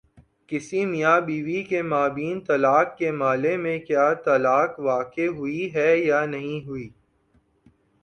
کسی 0.49 0.85
میاں 0.85 1.19
بیوی 1.21 1.61
کے 1.63 1.81
مابین 1.81 2.39
طلاق 2.47 2.97
کے 2.97 3.11
مألے 3.11 3.55
میں 3.57 3.77
کیا 3.79 4.13
طلاق 4.25 4.79
واقع 4.79 5.27
ہوئی 5.37 5.73
ہے 5.75 5.89
یا 5.99 6.25
نہیں 6.25 6.65
ہوئی؟ 6.67 6.89